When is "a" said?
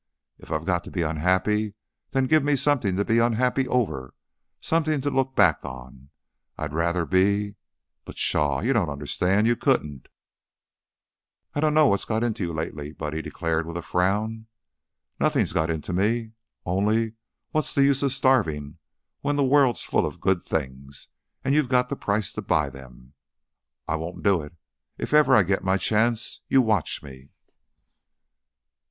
13.77-13.83